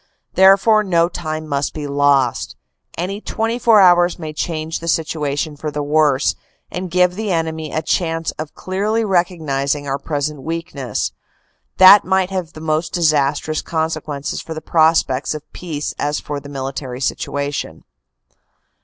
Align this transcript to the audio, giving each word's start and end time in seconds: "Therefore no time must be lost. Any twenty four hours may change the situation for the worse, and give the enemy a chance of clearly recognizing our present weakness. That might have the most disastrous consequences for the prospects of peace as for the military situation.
"Therefore 0.33 0.83
no 0.83 1.07
time 1.07 1.47
must 1.47 1.75
be 1.75 1.85
lost. 1.85 2.55
Any 2.97 3.21
twenty 3.21 3.59
four 3.59 3.79
hours 3.79 4.17
may 4.17 4.33
change 4.33 4.79
the 4.79 4.87
situation 4.87 5.55
for 5.55 5.69
the 5.69 5.83
worse, 5.83 6.33
and 6.71 6.89
give 6.89 7.13
the 7.13 7.31
enemy 7.31 7.71
a 7.71 7.83
chance 7.83 8.31
of 8.39 8.55
clearly 8.55 9.05
recognizing 9.05 9.87
our 9.87 9.99
present 9.99 10.41
weakness. 10.41 11.11
That 11.77 12.03
might 12.03 12.31
have 12.31 12.53
the 12.53 12.61
most 12.61 12.93
disastrous 12.93 13.61
consequences 13.61 14.41
for 14.41 14.55
the 14.55 14.59
prospects 14.59 15.35
of 15.35 15.53
peace 15.53 15.93
as 15.99 16.19
for 16.19 16.39
the 16.39 16.49
military 16.49 16.99
situation. 16.99 17.83